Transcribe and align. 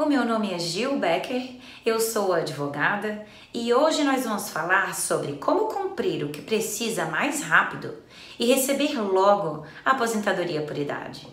O 0.00 0.06
meu 0.06 0.24
nome 0.24 0.50
é 0.50 0.58
Gil 0.58 0.98
Becker, 0.98 1.56
eu 1.84 2.00
sou 2.00 2.32
advogada 2.32 3.26
e 3.52 3.74
hoje 3.74 4.02
nós 4.02 4.24
vamos 4.24 4.48
falar 4.48 4.94
sobre 4.94 5.34
como 5.34 5.66
cumprir 5.66 6.24
o 6.24 6.30
que 6.30 6.40
precisa 6.40 7.04
mais 7.04 7.42
rápido 7.42 7.94
e 8.38 8.46
receber 8.46 8.98
logo 8.98 9.66
a 9.84 9.90
aposentadoria 9.90 10.62
por 10.62 10.78
idade. 10.78 11.28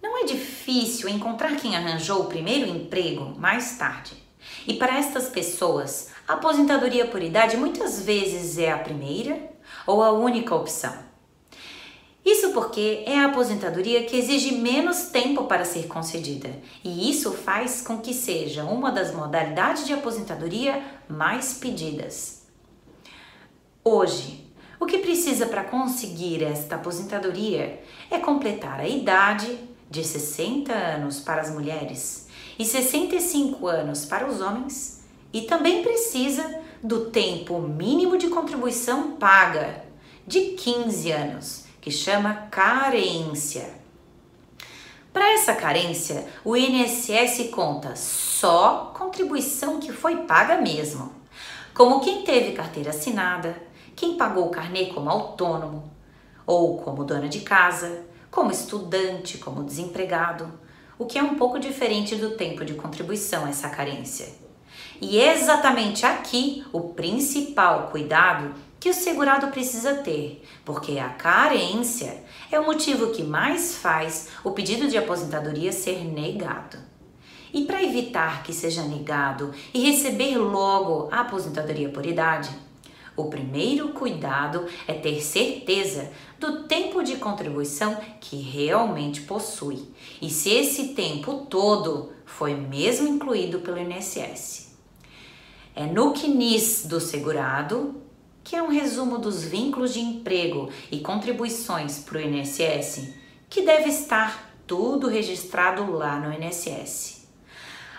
Não 0.00 0.18
é 0.18 0.24
difícil 0.26 1.08
encontrar 1.08 1.56
quem 1.56 1.76
arranjou 1.76 2.20
o 2.20 2.26
primeiro 2.26 2.70
emprego 2.70 3.36
mais 3.36 3.76
tarde. 3.76 4.12
E 4.68 4.74
para 4.74 4.96
estas 4.96 5.28
pessoas, 5.28 6.12
a 6.28 6.34
aposentadoria 6.34 7.08
por 7.08 7.20
idade 7.20 7.56
muitas 7.56 8.04
vezes 8.04 8.56
é 8.56 8.70
a 8.70 8.78
primeira 8.78 9.50
ou 9.84 10.00
a 10.00 10.12
única 10.12 10.54
opção. 10.54 11.10
Isso 12.24 12.52
porque 12.52 13.02
é 13.06 13.18
a 13.18 13.26
aposentadoria 13.26 14.04
que 14.04 14.16
exige 14.16 14.56
menos 14.56 15.04
tempo 15.04 15.44
para 15.44 15.64
ser 15.64 15.86
concedida, 15.86 16.50
e 16.84 17.10
isso 17.10 17.32
faz 17.32 17.80
com 17.80 17.98
que 17.98 18.12
seja 18.12 18.64
uma 18.64 18.92
das 18.92 19.14
modalidades 19.14 19.86
de 19.86 19.94
aposentadoria 19.94 20.82
mais 21.08 21.54
pedidas. 21.54 22.42
Hoje, 23.82 24.46
o 24.78 24.84
que 24.84 24.98
precisa 24.98 25.46
para 25.46 25.64
conseguir 25.64 26.42
esta 26.42 26.76
aposentadoria 26.76 27.82
é 28.10 28.18
completar 28.18 28.80
a 28.80 28.88
idade 28.88 29.58
de 29.88 30.04
60 30.04 30.72
anos 30.72 31.20
para 31.20 31.40
as 31.40 31.50
mulheres 31.50 32.28
e 32.58 32.64
65 32.64 33.66
anos 33.66 34.04
para 34.04 34.28
os 34.28 34.42
homens, 34.42 35.02
e 35.32 35.42
também 35.42 35.82
precisa 35.82 36.60
do 36.82 37.06
tempo 37.06 37.58
mínimo 37.60 38.18
de 38.18 38.28
contribuição 38.28 39.12
paga 39.12 39.84
de 40.26 40.52
15 40.52 41.12
anos 41.12 41.69
que 41.80 41.90
chama 41.90 42.48
carência. 42.50 43.80
Para 45.12 45.32
essa 45.32 45.54
carência, 45.54 46.26
o 46.44 46.56
INSS 46.56 47.50
conta 47.50 47.96
só 47.96 48.92
contribuição 48.96 49.80
que 49.80 49.92
foi 49.92 50.18
paga 50.18 50.60
mesmo, 50.60 51.12
como 51.74 52.00
quem 52.00 52.22
teve 52.22 52.52
carteira 52.52 52.90
assinada, 52.90 53.56
quem 53.96 54.16
pagou 54.16 54.46
o 54.46 54.50
carnê 54.50 54.86
como 54.86 55.10
autônomo, 55.10 55.90
ou 56.46 56.78
como 56.78 57.04
dona 57.04 57.28
de 57.28 57.40
casa, 57.40 58.04
como 58.30 58.50
estudante, 58.50 59.38
como 59.38 59.64
desempregado, 59.64 60.52
o 60.98 61.06
que 61.06 61.18
é 61.18 61.22
um 61.22 61.34
pouco 61.34 61.58
diferente 61.58 62.14
do 62.14 62.30
tempo 62.30 62.64
de 62.64 62.74
contribuição 62.74 63.46
essa 63.46 63.68
carência. 63.68 64.28
E 65.00 65.18
é 65.18 65.34
exatamente 65.34 66.04
aqui 66.04 66.64
o 66.72 66.90
principal 66.90 67.88
cuidado 67.90 68.54
que 68.80 68.88
o 68.88 68.94
segurado 68.94 69.48
precisa 69.48 69.96
ter, 69.96 70.42
porque 70.64 70.98
a 70.98 71.10
carência 71.10 72.24
é 72.50 72.58
o 72.58 72.64
motivo 72.64 73.10
que 73.10 73.22
mais 73.22 73.76
faz 73.76 74.28
o 74.42 74.52
pedido 74.52 74.88
de 74.88 74.96
aposentadoria 74.96 75.70
ser 75.70 76.02
negado. 76.02 76.78
E 77.52 77.66
para 77.66 77.82
evitar 77.82 78.42
que 78.42 78.54
seja 78.54 78.82
negado 78.82 79.52
e 79.74 79.90
receber 79.90 80.38
logo 80.38 81.08
a 81.12 81.20
aposentadoria 81.20 81.90
por 81.90 82.06
idade, 82.06 82.48
o 83.14 83.26
primeiro 83.26 83.90
cuidado 83.90 84.64
é 84.86 84.94
ter 84.94 85.20
certeza 85.20 86.10
do 86.38 86.62
tempo 86.62 87.02
de 87.02 87.16
contribuição 87.16 88.00
que 88.18 88.36
realmente 88.36 89.22
possui 89.22 89.90
e 90.22 90.30
se 90.30 90.48
esse 90.48 90.94
tempo 90.94 91.46
todo 91.50 92.12
foi 92.24 92.54
mesmo 92.54 93.08
incluído 93.08 93.58
pelo 93.60 93.78
INSS. 93.78 94.70
É 95.74 95.84
no 95.84 96.14
CNIS 96.14 96.86
do 96.86 96.98
segurado 96.98 98.00
que 98.50 98.56
é 98.56 98.62
um 98.64 98.68
resumo 98.68 99.16
dos 99.16 99.44
vínculos 99.44 99.94
de 99.94 100.00
emprego 100.00 100.70
e 100.90 100.98
contribuições 100.98 102.00
para 102.00 102.18
o 102.18 102.20
INSS, 102.20 103.14
que 103.48 103.62
deve 103.62 103.90
estar 103.90 104.52
tudo 104.66 105.06
registrado 105.06 105.88
lá 105.92 106.18
no 106.18 106.34
INSS. 106.34 107.28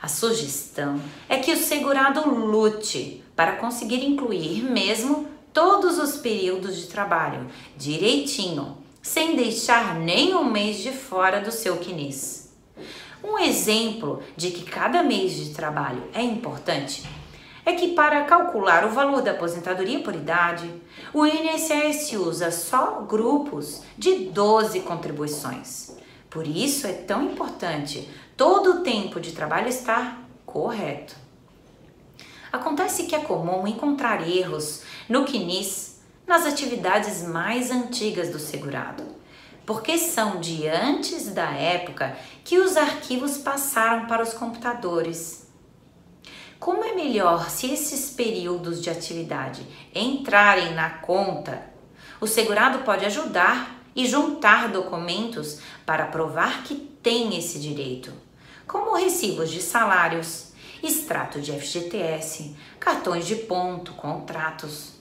A 0.00 0.08
sugestão 0.08 0.98
é 1.28 1.36
que 1.36 1.52
o 1.52 1.56
segurado 1.58 2.30
lute 2.30 3.22
para 3.36 3.56
conseguir 3.56 4.02
incluir 4.02 4.62
mesmo 4.62 5.28
todos 5.52 5.98
os 5.98 6.16
períodos 6.16 6.78
de 6.78 6.86
trabalho 6.86 7.46
direitinho, 7.76 8.78
sem 9.02 9.36
deixar 9.36 9.96
nenhum 9.96 10.44
mês 10.50 10.78
de 10.78 10.92
fora 10.92 11.42
do 11.42 11.52
seu 11.52 11.76
quinis. 11.76 12.54
Um 13.22 13.38
exemplo 13.38 14.22
de 14.34 14.50
que 14.50 14.62
cada 14.62 15.02
mês 15.02 15.34
de 15.34 15.50
trabalho 15.50 16.04
é 16.14 16.22
importante 16.22 17.02
é 17.68 17.74
que 17.74 17.88
para 17.88 18.24
calcular 18.24 18.86
o 18.86 18.92
valor 18.92 19.20
da 19.20 19.32
aposentadoria 19.32 20.00
por 20.00 20.14
idade, 20.14 20.72
o 21.12 21.26
INSS 21.26 22.14
usa 22.14 22.50
só 22.50 23.02
grupos 23.02 23.82
de 23.96 24.30
12 24.30 24.80
contribuições. 24.80 25.94
Por 26.30 26.46
isso 26.46 26.86
é 26.86 26.94
tão 26.94 27.24
importante 27.24 28.08
todo 28.38 28.70
o 28.70 28.80
tempo 28.80 29.20
de 29.20 29.32
trabalho 29.32 29.68
estar 29.68 30.26
correto. 30.46 31.14
Acontece 32.50 33.04
que 33.04 33.14
é 33.14 33.18
comum 33.18 33.66
encontrar 33.66 34.26
erros 34.26 34.82
no 35.06 35.26
CNIS 35.26 36.00
nas 36.26 36.46
atividades 36.46 37.22
mais 37.22 37.70
antigas 37.70 38.30
do 38.30 38.38
segurado, 38.38 39.04
porque 39.66 39.98
são 39.98 40.40
de 40.40 40.66
antes 40.66 41.34
da 41.34 41.50
época 41.50 42.16
que 42.42 42.58
os 42.58 42.78
arquivos 42.78 43.36
passaram 43.36 44.06
para 44.06 44.22
os 44.22 44.32
computadores 44.32 45.47
como 46.58 46.84
é 46.84 46.92
melhor 46.92 47.48
se 47.50 47.72
esses 47.72 48.10
períodos 48.10 48.82
de 48.82 48.90
atividade 48.90 49.64
entrarem 49.94 50.74
na 50.74 50.90
conta? 50.90 51.62
O 52.20 52.26
segurado 52.26 52.80
pode 52.80 53.04
ajudar 53.04 53.80
e 53.94 54.06
juntar 54.06 54.68
documentos 54.68 55.60
para 55.86 56.06
provar 56.06 56.64
que 56.64 56.74
tem 56.74 57.38
esse 57.38 57.60
direito, 57.60 58.12
como 58.66 58.96
recibos 58.96 59.50
de 59.50 59.62
salários, 59.62 60.52
extrato 60.82 61.40
de 61.40 61.52
FGTS, 61.52 62.56
cartões 62.80 63.24
de 63.24 63.36
ponto, 63.36 63.92
contratos, 63.92 64.94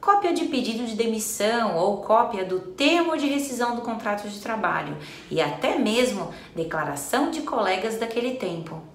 cópia 0.00 0.32
de 0.32 0.44
pedido 0.44 0.86
de 0.86 0.94
demissão 0.94 1.76
ou 1.76 2.02
cópia 2.02 2.44
do 2.44 2.60
termo 2.60 3.16
de 3.16 3.26
rescisão 3.26 3.74
do 3.74 3.82
contrato 3.82 4.28
de 4.28 4.40
trabalho 4.40 4.96
e 5.28 5.40
até 5.40 5.78
mesmo 5.78 6.32
declaração 6.54 7.28
de 7.30 7.42
colegas 7.42 7.98
daquele 7.98 8.36
tempo. 8.36 8.91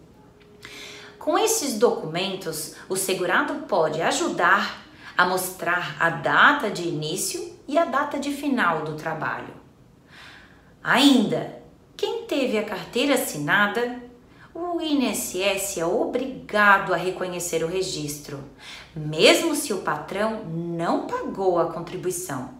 Com 1.27 1.37
esses 1.37 1.73
documentos, 1.77 2.75
o 2.87 2.95
segurado 2.95 3.65
pode 3.67 4.01
ajudar 4.01 4.81
a 5.17 5.25
mostrar 5.25 5.97
a 5.99 6.09
data 6.09 6.71
de 6.71 6.87
início 6.87 7.53
e 7.67 7.77
a 7.77 7.83
data 7.83 8.17
de 8.17 8.31
final 8.31 8.85
do 8.85 8.93
trabalho. 8.93 9.53
Ainda, 10.81 11.61
quem 11.97 12.23
teve 12.23 12.57
a 12.57 12.63
carteira 12.63 13.15
assinada, 13.15 14.01
o 14.55 14.79
INSS 14.79 15.79
é 15.79 15.85
obrigado 15.85 16.93
a 16.93 16.97
reconhecer 16.97 17.61
o 17.61 17.67
registro, 17.67 18.41
mesmo 18.95 19.53
se 19.53 19.73
o 19.73 19.79
patrão 19.79 20.45
não 20.45 21.07
pagou 21.07 21.59
a 21.59 21.73
contribuição. 21.73 22.51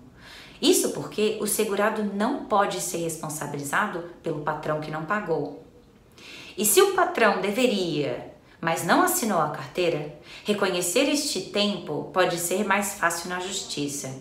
Isso 0.62 0.90
porque 0.90 1.38
o 1.40 1.48
segurado 1.48 2.04
não 2.04 2.44
pode 2.44 2.82
ser 2.82 2.98
responsabilizado 2.98 4.04
pelo 4.22 4.42
patrão 4.42 4.82
que 4.82 4.92
não 4.92 5.06
pagou. 5.06 5.64
E 6.58 6.66
se 6.66 6.82
o 6.82 6.94
patrão 6.94 7.40
deveria 7.40 8.36
mas 8.60 8.84
não 8.84 9.04
assinou 9.04 9.40
a 9.40 9.50
carteira, 9.50 10.18
reconhecer 10.44 11.10
este 11.10 11.42
tempo 11.42 12.10
pode 12.14 12.38
ser 12.40 12.66
mais 12.66 12.96
fácil 12.96 13.30
na 13.30 13.40
justiça. 13.40 14.14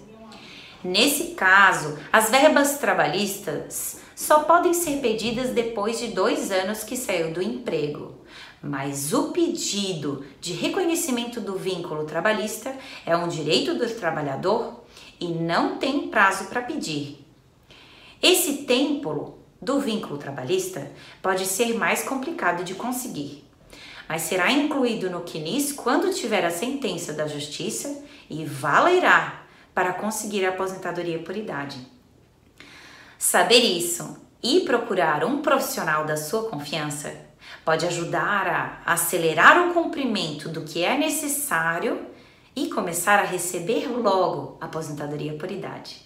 Nesse 0.85 1.35
caso, 1.35 1.99
as 2.13 2.31
verbas 2.31 2.79
trabalhistas 2.79 3.99
só 4.15 4.45
podem 4.45 4.75
ser 4.75 5.01
pedidas 5.01 5.51
depois 5.51 5.99
de 5.99 6.09
dois 6.09 6.51
anos 6.53 6.85
que 6.85 6.97
saiu 6.97 7.33
do 7.33 7.43
emprego, 7.43 8.15
mas 8.63 9.13
o 9.13 9.33
pedido 9.33 10.25
de 10.41 10.53
reconhecimento 10.53 11.41
do 11.41 11.57
vínculo 11.57 12.05
trabalhista 12.05 12.77
é 13.05 13.17
um 13.17 13.29
direito 13.29 13.75
do 13.75 13.89
trabalhador 13.95 14.85
e 15.19 15.29
não 15.29 15.79
tem 15.79 16.09
prazo 16.09 16.47
para 16.47 16.63
pedir. 16.63 17.25
Esse 18.23 18.65
tempo 18.65 19.39
do 19.61 19.81
vínculo 19.81 20.19
trabalhista 20.19 20.91
pode 21.23 21.47
ser 21.47 21.75
mais 21.75 22.03
complicado 22.03 22.65
de 22.65 22.75
conseguir 22.75 23.46
mas 24.09 24.23
será 24.23 24.51
incluído 24.51 25.11
no 25.11 25.23
CNIS 25.23 25.73
quando 25.73 26.15
tiver 26.15 26.45
a 26.45 26.51
sentença 26.51 27.13
da 27.13 27.27
Justiça 27.27 28.05
e 28.31 28.45
valerá 28.45 29.43
para 29.75 29.93
conseguir 29.93 30.45
a 30.47 30.51
aposentadoria 30.51 31.19
por 31.19 31.37
idade. 31.37 31.79
Saber 33.19 33.59
isso 33.59 34.17
e 34.43 34.61
procurar 34.61 35.25
um 35.25 35.43
profissional 35.43 36.05
da 36.05 36.17
sua 36.17 36.49
confiança 36.49 37.13
pode 37.65 37.87
ajudar 37.87 38.83
a 38.85 38.93
acelerar 38.93 39.69
o 39.69 39.75
cumprimento 39.75 40.49
do 40.49 40.63
que 40.63 40.85
é 40.85 40.97
necessário 40.97 42.07
e 42.55 42.69
começar 42.69 43.19
a 43.19 43.25
receber 43.25 43.87
logo 43.89 44.57
a 44.61 44.67
aposentadoria 44.67 45.35
por 45.35 45.51
idade. 45.51 46.01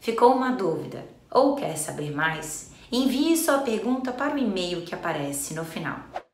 Ficou 0.00 0.32
uma 0.32 0.52
dúvida 0.52 1.06
ou 1.30 1.54
quer 1.54 1.76
saber 1.76 2.10
mais? 2.14 2.72
Envie 2.90 3.36
sua 3.36 3.58
pergunta 3.58 4.12
para 4.12 4.34
o 4.34 4.38
e-mail 4.38 4.82
que 4.82 4.94
aparece 4.94 5.54
no 5.54 5.64
final. 5.64 6.27